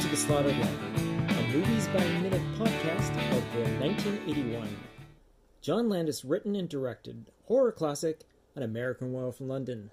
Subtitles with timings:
[0.00, 4.68] to The Slaughtered Lamb, a Movies by Minute podcast of the 1981
[5.62, 8.24] John Landis written and directed horror classic
[8.54, 9.90] An American Werewolf in London.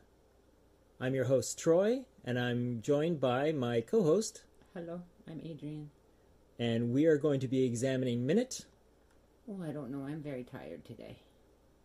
[0.99, 4.43] I'm your host, Troy, and I'm joined by my co host,
[4.73, 5.89] Hello, I'm Adrian.
[6.59, 8.65] and we are going to be examining Minute.
[9.49, 10.05] Oh, I don't know.
[10.05, 11.20] I'm very tired today.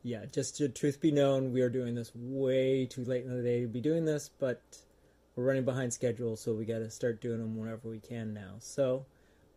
[0.03, 3.43] Yeah, just to truth be known, we are doing this way too late in the
[3.43, 4.63] day to be doing this, but
[5.39, 8.55] we're running behind schedule, so we got to start doing them whenever we can now.
[8.59, 9.07] So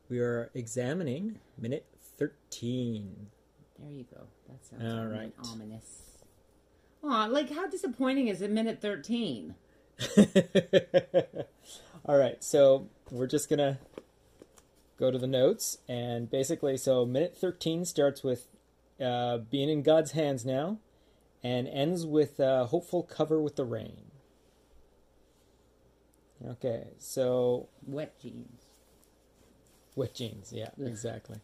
[0.10, 1.88] we are examining minute
[2.20, 3.26] 13.
[3.80, 4.28] There you go.
[4.48, 5.34] That sounds All right.
[5.44, 6.20] ominous.
[7.04, 9.56] Aw, like how disappointing is it minute 13?
[12.06, 13.80] All right, so we're just going to
[15.00, 18.46] go to the notes, and basically, so minute 13 starts with
[19.04, 20.78] uh, being in God's hands now,
[21.42, 24.11] and ends with uh, hopeful cover with the rain.
[26.50, 28.62] Okay, so Wet jeans.
[29.96, 31.40] Wet jeans, yeah, exactly.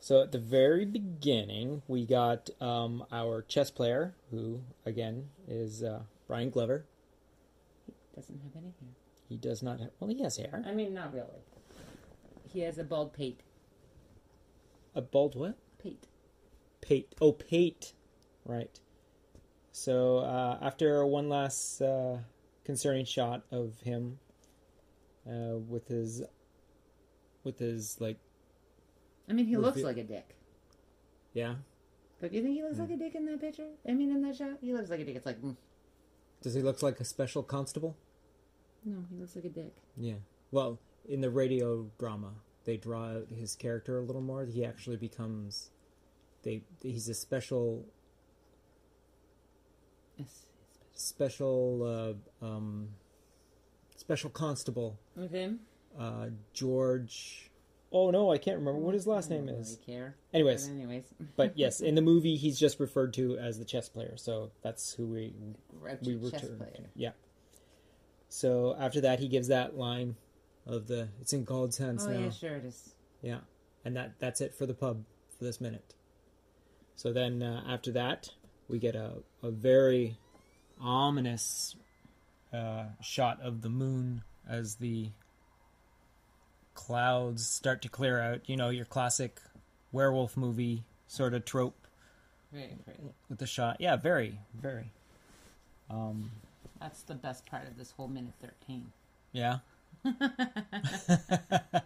[0.00, 6.00] So at the very beginning, we got um, our chess player, who again is uh,
[6.26, 6.84] Brian Glover.
[7.86, 8.90] He doesn't have any hair.
[9.28, 9.90] He does not have.
[10.00, 10.62] Well, he has hair.
[10.66, 11.42] I mean, not really.
[12.52, 13.40] He has a bald pate.
[14.94, 15.56] A bald what?
[15.82, 16.06] Pate.
[16.80, 17.14] Pate.
[17.20, 17.92] Oh, pate.
[18.44, 18.78] Right.
[19.72, 22.18] So uh, after one last uh,
[22.64, 24.18] concerning shot of him
[25.28, 26.22] uh, with his
[27.44, 28.18] with his like
[29.28, 30.36] I mean, he looks Reveal- like a dick.
[31.32, 31.54] yeah.
[32.20, 33.68] But you think he looks like a dick in that picture?
[33.88, 34.58] I mean, in that shot?
[34.60, 35.16] He looks like a dick.
[35.16, 35.56] It's like, mm.
[36.42, 37.96] Does he look like a special constable?
[38.84, 39.74] no, he looks like a dick.
[39.96, 40.14] Yeah.
[40.50, 42.32] Well, in the radio drama,
[42.64, 44.44] they draw out his character a little more.
[44.46, 45.70] He actually becomes
[46.42, 47.84] they he's a special
[50.16, 50.46] Yes.
[50.94, 52.88] Special uh, um
[53.96, 55.60] special constable With him?
[55.98, 57.50] uh George
[57.96, 59.78] Oh no, I can't remember what his last I name don't is.
[59.86, 60.16] really care.
[60.32, 61.04] Anyways, But anyways.
[61.36, 64.16] but yes, in the movie he's just referred to as the chess player.
[64.16, 65.32] So that's who we
[65.80, 66.70] Grouchy we chess return player.
[66.72, 66.82] to.
[66.96, 67.10] Yeah.
[68.28, 70.16] So after that he gives that line
[70.66, 72.18] of the it's in God's hands Oh, now.
[72.18, 72.94] yeah, sure it is.
[73.22, 73.38] Yeah,
[73.84, 75.04] and that that's it for the pub
[75.38, 75.94] for this minute.
[76.96, 78.30] So then uh, after that,
[78.68, 80.16] we get a a very
[80.80, 81.76] ominous
[82.52, 85.10] uh, shot of the moon as the
[86.74, 88.40] clouds start to clear out.
[88.48, 89.40] You know your classic
[89.92, 91.86] werewolf movie sort of trope
[92.52, 93.00] Very pretty.
[93.28, 93.76] with the shot.
[93.80, 94.90] Yeah, very very.
[95.90, 96.30] Um,
[96.80, 98.92] That's the best part of this whole minute 13.
[99.32, 99.58] Yeah.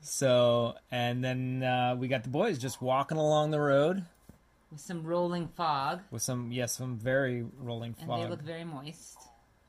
[0.00, 4.04] so, and then uh, we got the boys just walking along the road
[4.70, 6.00] With some rolling fog.
[6.10, 8.22] with some, yes, some very rolling And fog.
[8.22, 9.18] they look very moist.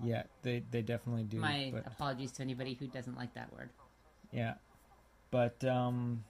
[0.04, 1.38] yeah, they they definitely do.
[1.40, 3.70] My but, apologies to anybody who doesn't like that word.
[4.32, 4.56] yeah,
[5.32, 6.24] but um,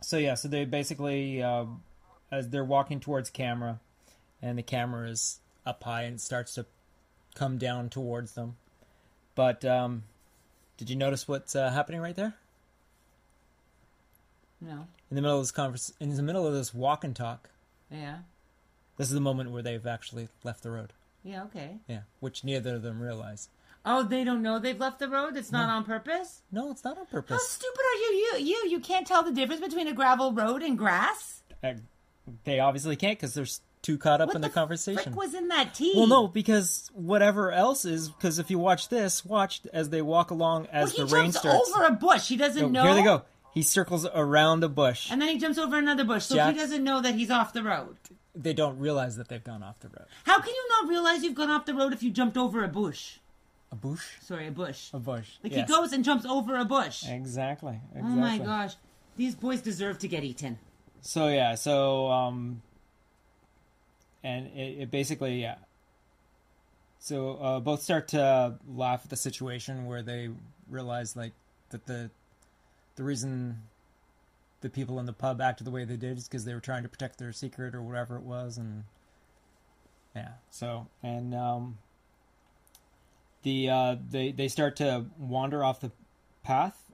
[0.00, 1.64] so yeah, so they basically uh,
[2.30, 3.80] as they're walking towards camera,
[4.40, 6.66] and the camera is up high and starts to
[7.34, 8.56] come down towards them.
[9.34, 10.04] But um,
[10.76, 12.34] did you notice what's uh, happening right there?
[14.60, 14.86] No.
[15.10, 17.48] in the middle of this conference, in the middle of this walk and talk
[17.90, 18.18] Yeah.
[18.96, 20.92] this is the moment where they've actually left the road
[21.24, 21.78] Yeah, okay.
[21.88, 23.48] yeah which neither of them realize
[23.82, 25.36] Oh, they don't know they've left the road?
[25.38, 26.42] It's not on purpose?
[26.52, 27.40] no it's not on purpose.
[27.40, 28.10] How stupid are you?
[28.38, 31.42] You you you can't tell the difference between a gravel road and grass?
[31.64, 31.74] Uh,
[32.44, 35.16] they obviously can't because they're s- too caught up What in the, the conversation frick
[35.16, 35.94] was in that tea?
[35.96, 40.30] well no because whatever else is because if you watch this watch as they walk
[40.30, 42.28] along Well, as he the rain jumps starts over a bush.
[42.28, 42.82] He doesn't know.
[42.84, 46.24] here they go he circles around a bush And then he jumps over another bush,
[46.24, 47.96] so Jack- he doesn't know that he's off the road.
[48.34, 51.34] they don't realize that they've gone off the road How can you not realize you've
[51.34, 53.18] gone off the road if you jumped over a bush?
[53.72, 54.90] a bush Sorry, a bush.
[54.92, 55.68] a bush Like yes.
[55.68, 57.04] he goes and jumps over a bush.
[57.08, 58.74] exactly exactly Oh my gosh.
[59.16, 60.58] These boys deserve to get eaten.
[61.02, 62.62] So yeah, so um,
[64.22, 65.56] and it, it basically yeah.
[66.98, 70.30] So uh, both start to laugh at the situation where they
[70.68, 71.32] realize like
[71.70, 72.10] that the
[73.00, 73.62] the reason
[74.60, 76.82] the people in the pub acted the way they did is because they were trying
[76.82, 78.84] to protect their secret or whatever it was, and
[80.14, 80.32] yeah.
[80.50, 81.78] So and um,
[83.42, 85.90] the uh, they they start to wander off the
[86.42, 86.90] path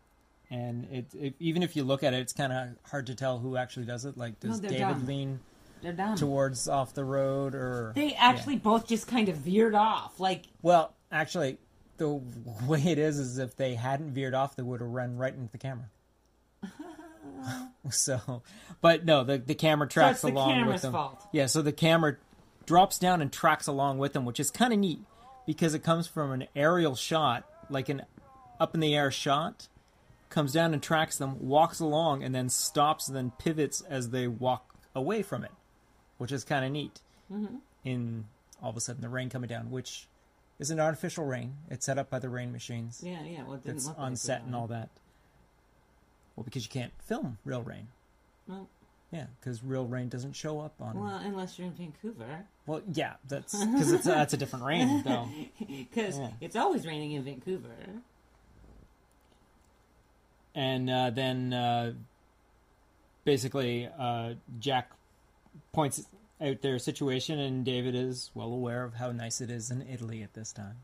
[0.48, 3.38] and it, it even if you look at it, it's kind of hard to tell
[3.38, 4.16] who actually does it.
[4.16, 5.06] Like, does they're David dumb.
[5.06, 5.40] lean
[5.82, 6.14] They're dumb.
[6.16, 10.20] towards off the road, or They actually both just kind of veered off.
[10.20, 11.58] Like, Well, actually,
[11.96, 12.08] the
[12.66, 15.50] way it is is if they hadn't veered off, they would have run right into
[15.50, 15.88] the camera.
[17.90, 18.42] so,
[18.80, 20.92] but no, the the camera tracks the along with them.
[20.92, 21.26] fault.
[21.32, 22.16] Yeah, so the camera
[22.64, 25.00] drops down and tracks along with them, which is kind of neat
[25.46, 28.02] because it comes from an aerial shot, like an
[28.58, 29.68] up in the air shot,
[30.30, 34.26] comes down and tracks them, walks along, and then stops, and then pivots as they
[34.26, 35.52] walk away from it,
[36.18, 37.00] which is kind of neat.
[37.32, 37.56] Mm-hmm.
[37.84, 38.24] In
[38.62, 40.08] all of a sudden the rain coming down, which
[40.58, 41.54] is an artificial rain.
[41.70, 43.00] It's set up by the rain machines.
[43.04, 43.44] Yeah, yeah.
[43.44, 44.88] Well, it didn't It's look on like set and all that.
[46.36, 47.88] Well, because you can't film real rain.
[48.46, 48.68] Well,
[49.10, 51.00] Yeah, because real rain doesn't show up on.
[51.00, 55.28] well, unless you're in Vancouver, Well, yeah, that's because it's that's a different rain though.
[55.66, 56.30] because Yeah.
[56.40, 57.74] it's always raining in Vancouver.
[60.54, 61.92] And uh, then uh,
[63.24, 64.90] basically uh, Jack
[65.72, 66.06] points
[66.40, 70.22] out their situation, and David is well aware of how nice it is in Italy
[70.22, 70.76] at this time.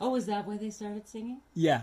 [0.00, 1.40] Oh, is that why they started singing?
[1.54, 1.82] Yeah,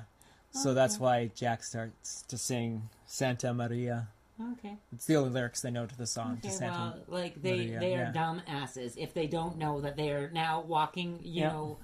[0.61, 4.07] so that's why Jack starts to sing Santa Maria.
[4.53, 4.75] Okay.
[4.93, 6.33] It's the only lyrics they know to the song.
[6.39, 6.73] Okay, to Santa.
[7.07, 8.11] well, like they Maria, they are yeah.
[8.11, 11.49] dumb asses if they don't know that they are now walking, you Yeah.
[11.53, 11.77] know,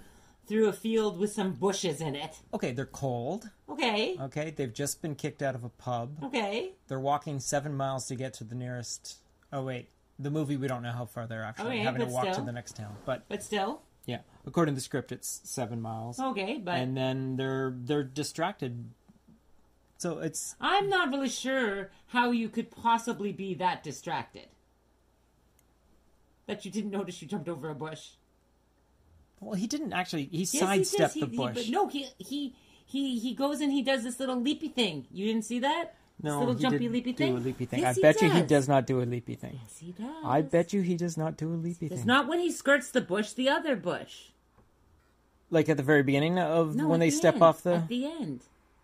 [0.48, 2.40] through a field with some bushes in it.
[2.54, 3.50] Okay, they're cold.
[3.70, 4.18] Okay.
[4.20, 6.18] Okay, they've just been kicked out of a pub.
[6.24, 6.72] Okay.
[6.90, 9.18] They're walking seven miles to get to the nearest.
[9.54, 9.88] Oh wait,
[10.20, 12.52] the movie we don't know how far they're actually Okay, having to walk to the
[12.52, 12.98] next town.
[13.06, 13.82] But But still.
[14.06, 16.20] Yeah, according to the script, it's seven miles.
[16.20, 18.90] Okay, but and then they're they're distracted.
[19.98, 24.48] So it's I'm not really sure how you could possibly be that distracted.
[26.48, 28.10] That you didn't notice you jumped over a bush.
[29.40, 30.26] well, he didn't actually.
[30.26, 31.14] He Yes, sidestepped.
[31.14, 31.54] He- the he- bush.
[31.56, 32.56] but no, he he
[32.86, 35.08] he he goes and he does this little leapy thing.
[35.12, 35.96] You didn't see that?
[36.24, 37.36] No, little he jumpy leapy do thing.
[37.38, 37.80] a leapy thing.
[37.82, 38.50] Yes, I bet you he does.
[38.50, 39.60] does not do a leapy thing.
[39.62, 40.08] Yes, he does.
[40.24, 41.98] I bet you he does not do a leapy It's thing.
[42.00, 44.30] It's not when he skirts the bush, the other bush.
[45.50, 47.44] like at the very beginning of No, when they the step end.
[47.44, 47.76] off the.
[47.76, 48.42] At the end.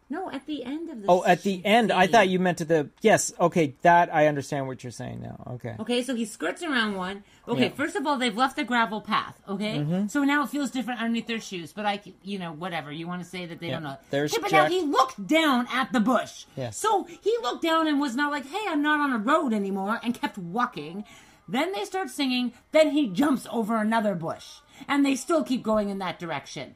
[0.09, 1.07] No, at the end of the.
[1.09, 1.92] Oh, at the end.
[1.92, 2.89] I thought you meant to the.
[3.01, 3.33] Yes.
[3.38, 5.44] Okay, that I understand what you're saying now.
[5.56, 5.75] Okay.
[5.81, 7.25] Okay, so he skirts around one.
[7.45, 7.69] Okay, Yeah.
[7.74, 9.38] first of all, they've left the gravel path.
[9.50, 10.07] Okay, Mm-hmm.
[10.07, 11.74] so now it feels different underneath their shoes.
[11.74, 13.74] But I, you know, whatever you want to say that they Yeah.
[13.74, 13.98] don't know.
[14.09, 14.69] There's okay, but Jack.
[14.71, 16.45] now he looked down at the bush.
[16.56, 16.77] Yes.
[16.77, 20.00] So he looked down and was not like, "Hey, I'm not on a road anymore,"
[20.01, 21.03] and kept walking.
[21.50, 22.53] Then they start singing.
[22.71, 26.75] Then he jumps over another bush, and they still keep going in that direction.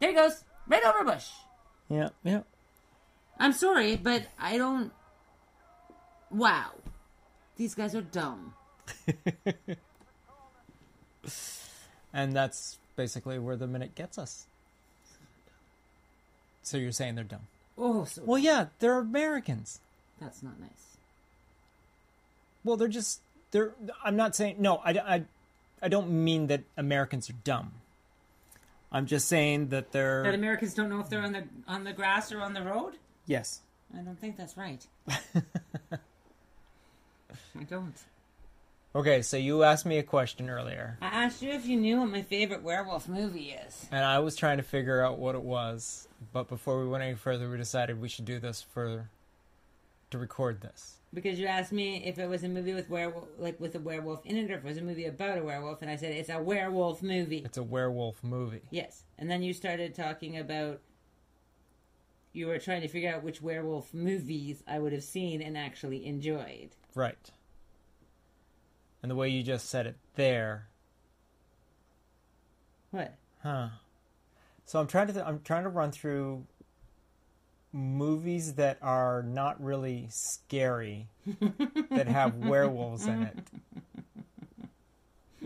[0.00, 1.28] There he goes, right over a bush.
[1.92, 2.08] Yeah.
[2.24, 2.42] Yeah.
[3.38, 4.92] I'm sorry, but I don't.
[6.30, 6.70] Wow.
[7.56, 8.54] These guys are dumb.
[12.14, 14.46] And that's basically where the minute gets us.
[16.62, 17.46] So you're saying they're dumb?
[17.78, 19.80] Oh, so Well, yeah, they're Americans.
[20.20, 20.96] that's not nice.
[22.64, 23.72] Well, they're just they're.
[24.04, 24.76] I'm not saying no.
[24.84, 25.24] I, I,
[25.82, 27.72] I don't mean that Americans are dumb.
[28.92, 31.92] I'm just saying that they're That Americans don't know if they're on the on the
[31.92, 32.94] grass or on the road.
[33.26, 33.60] yes.
[33.94, 34.86] I don't think that's right.
[35.10, 35.18] I
[37.68, 37.94] don't.
[38.94, 42.10] Okay, so you asked me a question earlier, I asked you if you knew what
[42.10, 43.86] my favorite werewolf movie is.
[43.90, 46.08] and I was trying to figure out what it was.
[46.32, 49.08] But before we went any further, we decided we should do this for
[50.12, 50.98] to record this.
[51.14, 54.24] Because you asked me if it was a movie with werewolf, like with a werewolf
[54.24, 56.30] in it, or if it was a movie about a werewolf, and I said it's
[56.30, 57.42] a werewolf movie.
[57.44, 58.62] It's a werewolf movie.
[58.70, 60.80] Yes, and then you started talking about
[62.32, 66.06] you were trying to figure out which werewolf movies I would have seen and actually
[66.06, 66.70] enjoyed.
[66.94, 67.30] Right.
[69.02, 70.68] And the way you just said it there,
[72.90, 73.14] What?
[73.42, 73.68] huh?
[74.64, 76.46] So I'm trying to th- I'm trying to run through
[77.72, 81.08] movies that are not really scary
[81.90, 83.38] that have werewolves in it.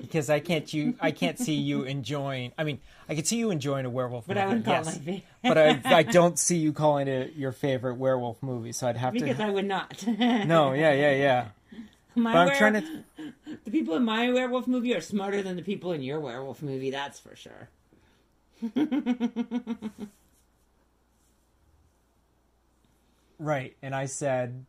[0.01, 2.53] Because I can't you I can't see you enjoying.
[2.59, 4.45] I mean, I could see you enjoying a werewolf But movie.
[4.45, 4.97] I wouldn't call yes.
[4.97, 8.73] it my but I I don't see you calling it your favorite werewolf movie.
[8.73, 10.05] So I'd have because to I would not.
[10.07, 11.47] No, yeah, yeah, yeah.
[12.15, 13.05] my But I'm were- trying to
[13.65, 16.91] The people in my werewolf movie are smarter than the people in your werewolf movie.
[16.91, 17.69] That's for sure.
[23.39, 24.65] Right, and I said,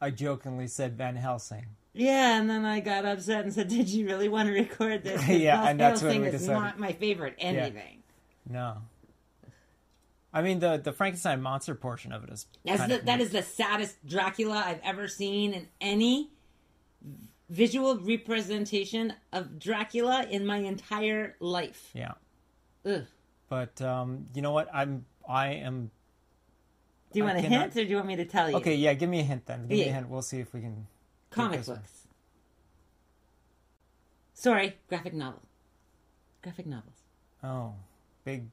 [0.00, 1.66] I jokingly said Van Helsing.
[1.94, 5.26] Yeah, and then I got upset and said, "Did you really want to record this?"
[5.28, 8.02] Yeah, Van and that's Helsing we is decided- not my favorite anything.
[8.48, 8.78] No,
[10.32, 12.46] I mean the the Frankenstein monster portion of it is.
[12.64, 16.30] That's the, that the saddest Dracula I've ever seen in any
[17.50, 21.90] visual representation of Dracula in my entire life.
[21.94, 22.12] yeah.
[22.86, 23.04] Ugh.
[23.48, 24.68] But um, you know what?
[24.74, 25.90] I'm I am
[27.12, 28.56] Do you want a cannot- hint, or do you want me to tell you?
[28.56, 28.74] okay.
[28.74, 29.66] Yeah, give me a hint then.
[29.68, 30.08] Give me a hint.
[30.08, 30.86] We'll see if we can.
[31.30, 31.76] Comic this one.
[31.78, 32.06] books.
[34.34, 35.42] Sorry, graphic novel.
[36.42, 37.02] Graphic novels.
[37.44, 37.74] Oh,
[38.24, 38.46] big.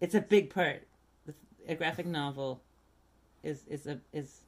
[0.00, 0.86] It's a big part.
[1.66, 2.62] A graphic novel
[3.42, 4.40] is is a is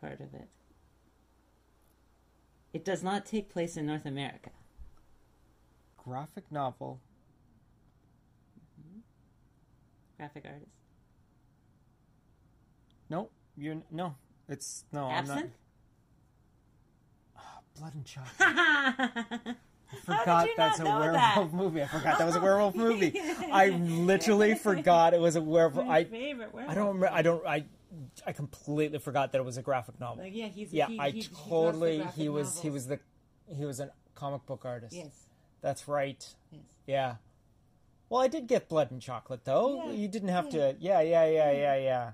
[0.00, 0.48] part of it.
[2.72, 4.50] It does not take place in North America.
[5.96, 7.00] graphic novel.
[10.20, 10.70] Graphic artist.
[13.08, 14.16] No, you're no.
[14.50, 15.06] It's no.
[15.06, 15.38] I'm not.
[15.38, 15.52] Absinthe?
[17.38, 18.34] Ah, Blood and chocolate.
[19.90, 21.52] I forgot that's a werewolf that?
[21.54, 21.82] movie.
[21.82, 23.18] I forgot that was a werewolf movie.
[23.50, 25.86] I literally forgot it was a werewolf.
[25.86, 26.50] My I favorite.
[26.68, 27.08] I don't remember.
[27.10, 27.46] I don't.
[27.46, 27.64] I
[28.26, 30.22] I completely forgot that it was a graphic novel.
[30.22, 31.96] Like yeah, he's yeah, he, I he, he totally.
[31.96, 32.60] graphic He was.
[32.60, 33.00] He was the.
[33.56, 34.94] He was a comic book artist.
[34.94, 35.28] Yes.
[35.62, 36.22] That's right.
[36.52, 36.60] Yes.
[36.86, 37.14] Yeah.
[38.10, 39.84] Well, I did get blood and chocolate though.
[39.86, 40.76] Yeah, You didn't have to.
[40.78, 42.10] Yeah, yeah, yeah, yeah, yeah.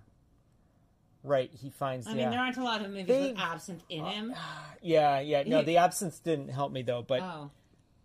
[1.25, 1.51] Right.
[1.53, 2.07] He finds.
[2.07, 2.17] I yeah.
[2.17, 4.35] mean, there aren't a lot of movies They- with absinthe in him.
[4.83, 5.43] yeah, yeah.
[5.45, 7.03] No, He- the absinthe didn't help me though.
[7.03, 7.51] But Oh,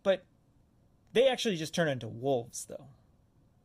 [0.03, 0.23] but
[1.13, 2.85] they actually just turn into wolves though.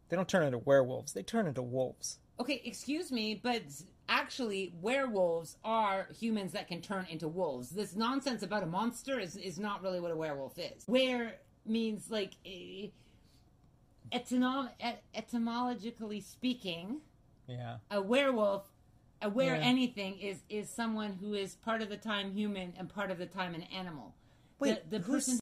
[0.08, 1.12] They don't turn into werewolves.
[1.14, 2.18] They turn into wolves.
[2.38, 2.60] okay.
[2.64, 3.62] Excuse me, but
[4.08, 7.70] actually, werewolves are humans that can turn into wolves.
[7.70, 10.82] This nonsense about a monster is is not really what a werewolf is.
[10.86, 12.88] Where means like eh,
[14.12, 17.00] etymol- et- etymologically speaking.
[17.48, 17.78] Yeah.
[17.90, 18.72] a werewolf
[19.22, 19.60] a were Yeah.
[19.62, 23.26] anything is is someone who is part of the time human and part of the
[23.26, 24.14] time an animal
[24.58, 25.38] Wait, the, the who's- person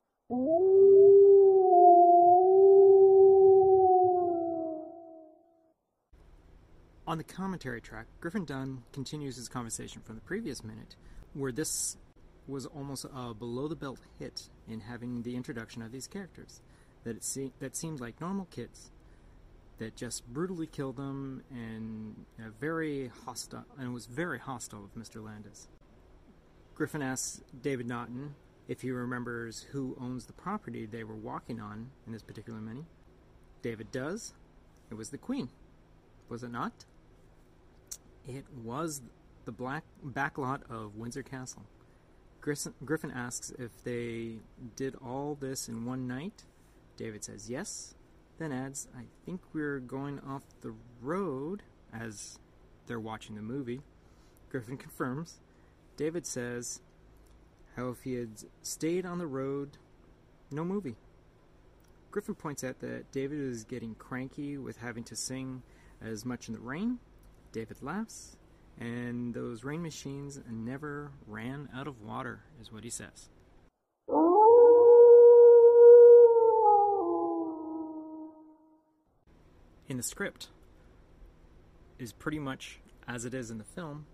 [7.07, 10.97] On the commentary track, Griffin Dunne continues his conversation from the previous minute,
[11.35, 11.97] where this
[12.47, 16.61] was almost a below the belt hit in having the introduction of these characters.
[17.05, 18.91] That it se- that seemed like normal kids
[19.79, 25.25] that just brutally killed them and uh, very hostile and was very hostile of Mr.
[25.25, 25.69] Landis.
[26.75, 28.35] Griffin asks David Naughton
[28.69, 32.85] if he remembers who owns the property they were walking on in this particular mini.
[33.63, 34.35] David does.
[34.91, 35.49] It was the Queen.
[36.29, 36.85] Was it not?
[38.27, 39.03] It was
[39.45, 41.65] the black backlot of Windsor Castle.
[42.41, 44.37] Griffin, Griffin asks if they
[44.77, 46.45] did all this in one night.
[46.97, 47.95] David says yes,
[48.39, 52.39] then adds, I think we're going off the road as
[52.87, 53.81] they're watching the movie.
[54.51, 55.41] Griffin confirms.
[55.97, 56.81] David says
[57.77, 59.79] how if he had stayed on the road,
[60.51, 60.97] no movie.
[62.11, 65.63] Griffin points out that David is getting cranky with having to sing
[66.01, 66.99] as much in the rain.
[67.51, 68.37] David laughs,
[68.79, 73.29] and those rain machines never ran out of water, is what he says.
[79.87, 80.49] In the script,
[81.99, 84.07] is pretty much as it is in the film.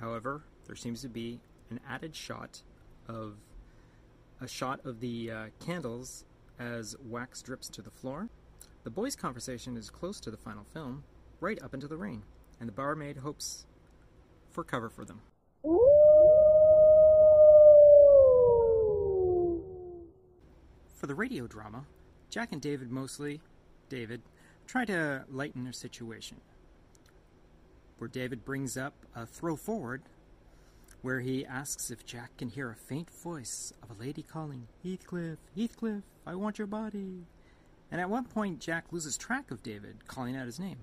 [0.00, 1.40] However, there seems to be
[1.70, 2.62] an added shot
[3.08, 3.34] of
[4.40, 6.24] a shot of the uh, candles
[6.58, 8.28] as wax drips to the floor.
[8.84, 11.02] The boys' conversation is close to the final film,
[11.40, 12.22] right up into the rain,
[12.60, 13.66] and the barmaid hopes
[14.52, 15.20] for cover for them.
[20.94, 21.84] For the radio drama,
[22.30, 23.40] Jack and David mostly,
[23.88, 24.22] David,
[24.66, 26.40] try to lighten their situation.
[27.98, 30.02] Where David brings up a throw forward,
[31.02, 35.38] where he asks if Jack can hear a faint voice of a lady calling, Heathcliff,
[35.56, 37.24] Heathcliff, I want your body.
[37.90, 40.78] And at one point, Jack loses track of David, calling out his name.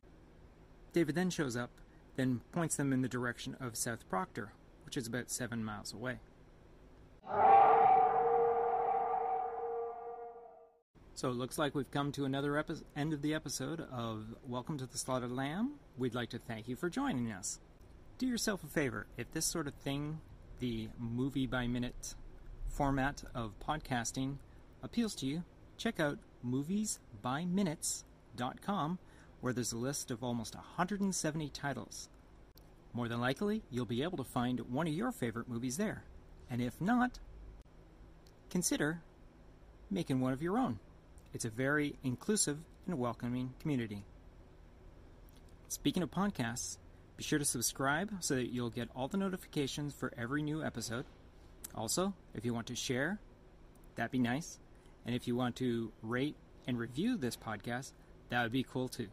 [0.93, 1.71] David then shows up,
[2.15, 4.53] then points them in the direction of South Proctor,
[4.85, 6.19] which is about seven miles away.
[11.15, 14.79] So it looks like we've come to another epi- end of the episode of Welcome
[14.79, 15.73] to the Slaughtered Lamb.
[15.95, 17.59] We'd like to thank you for joining us.
[18.17, 20.21] Do yourself a favor, if this sort of thing,
[20.59, 22.15] the movie by minute
[22.65, 24.37] format of podcasting,
[24.81, 25.43] appeals to you,
[25.77, 28.99] check out moviesbyminutes.com
[29.39, 32.09] where there's a list of almost 170 titles.
[32.91, 36.05] More than likely, you'll be able to find one of your favorite movies there.
[36.49, 37.19] And if not,
[38.49, 39.03] consider
[39.91, 40.79] making one of your own.
[41.33, 44.05] It's a very inclusive and welcoming community.
[45.67, 46.77] Speaking of podcasts,
[47.17, 51.05] be sure to subscribe so that you'll get all the notifications for every new episode.
[51.73, 53.19] Also, if you want to share,
[53.95, 54.59] that'd be nice.
[55.07, 56.35] And if you want to rate
[56.67, 57.93] and review this podcast,
[58.29, 59.07] that would be cool too.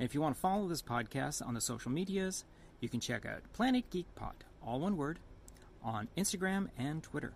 [0.00, 2.44] And if you want to follow this podcast on the social medias,
[2.80, 4.34] you can check out Planet Geek Pod,
[4.66, 5.20] all one word,
[5.82, 7.34] on Instagram and Twitter.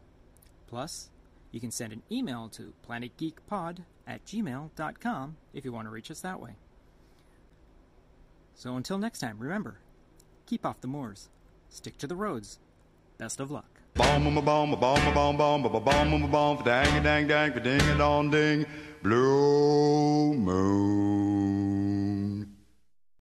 [0.66, 1.10] Plus,
[1.54, 6.20] you can send an email to planetgeekpod at gmail.com if you want to reach us
[6.20, 6.56] that way.
[8.56, 9.78] So until next time, remember,
[10.46, 11.28] keep off the moors,
[11.68, 12.58] stick to the roads.
[13.18, 13.68] Best of luck.
[13.94, 18.66] Bomb bomb bomb bomb bomb a bomb a bomb dang dang dang ding dong ding
[19.00, 21.23] blue moon.